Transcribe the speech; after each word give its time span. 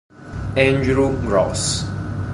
Andrew 0.57 1.13
Gross 1.29 1.85